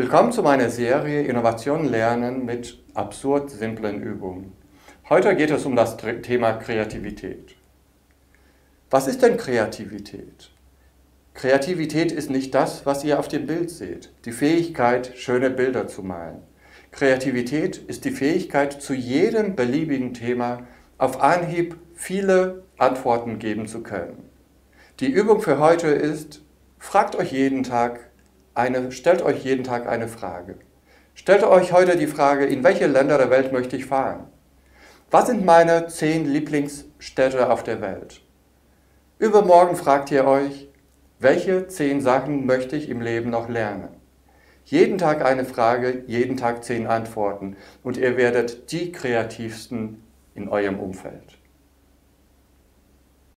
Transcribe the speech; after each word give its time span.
Willkommen 0.00 0.30
zu 0.30 0.44
meiner 0.44 0.70
Serie 0.70 1.22
Innovation 1.22 1.84
lernen 1.84 2.44
mit 2.44 2.78
absurd 2.94 3.50
simplen 3.50 4.00
Übungen. 4.00 4.52
Heute 5.08 5.34
geht 5.34 5.50
es 5.50 5.66
um 5.66 5.74
das 5.74 5.96
Thema 5.96 6.52
Kreativität. 6.52 7.56
Was 8.90 9.08
ist 9.08 9.22
denn 9.22 9.36
Kreativität? 9.36 10.52
Kreativität 11.34 12.12
ist 12.12 12.30
nicht 12.30 12.54
das, 12.54 12.86
was 12.86 13.02
ihr 13.02 13.18
auf 13.18 13.26
dem 13.26 13.46
Bild 13.46 13.70
seht, 13.70 14.12
die 14.24 14.30
Fähigkeit, 14.30 15.14
schöne 15.16 15.50
Bilder 15.50 15.88
zu 15.88 16.04
malen. 16.04 16.42
Kreativität 16.92 17.78
ist 17.78 18.04
die 18.04 18.12
Fähigkeit, 18.12 18.80
zu 18.80 18.94
jedem 18.94 19.56
beliebigen 19.56 20.14
Thema 20.14 20.60
auf 20.96 21.20
Anhieb 21.20 21.76
viele 21.96 22.62
Antworten 22.76 23.40
geben 23.40 23.66
zu 23.66 23.82
können. 23.82 24.30
Die 25.00 25.10
Übung 25.10 25.40
für 25.40 25.58
heute 25.58 25.88
ist, 25.88 26.40
fragt 26.78 27.16
euch 27.16 27.32
jeden 27.32 27.64
Tag, 27.64 28.07
eine, 28.58 28.92
stellt 28.92 29.22
euch 29.22 29.44
jeden 29.44 29.64
Tag 29.64 29.88
eine 29.88 30.08
Frage. 30.08 30.56
Stellt 31.14 31.44
euch 31.44 31.72
heute 31.72 31.96
die 31.96 32.06
Frage, 32.06 32.44
in 32.44 32.62
welche 32.62 32.86
Länder 32.86 33.18
der 33.18 33.30
Welt 33.30 33.52
möchte 33.52 33.76
ich 33.76 33.86
fahren? 33.86 34.26
Was 35.10 35.26
sind 35.26 35.44
meine 35.44 35.86
zehn 35.86 36.26
Lieblingsstädte 36.26 37.50
auf 37.50 37.62
der 37.62 37.80
Welt? 37.80 38.20
Übermorgen 39.18 39.74
fragt 39.74 40.10
ihr 40.10 40.26
euch, 40.26 40.68
welche 41.18 41.66
zehn 41.66 42.00
Sachen 42.00 42.46
möchte 42.46 42.76
ich 42.76 42.88
im 42.88 43.00
Leben 43.00 43.30
noch 43.30 43.48
lernen? 43.48 43.88
Jeden 44.64 44.98
Tag 44.98 45.24
eine 45.24 45.44
Frage, 45.44 46.04
jeden 46.06 46.36
Tag 46.36 46.62
zehn 46.62 46.86
Antworten 46.86 47.56
und 47.82 47.96
ihr 47.96 48.16
werdet 48.16 48.70
die 48.70 48.92
kreativsten 48.92 50.04
in 50.34 50.48
eurem 50.48 50.78
Umfeld. 50.78 51.38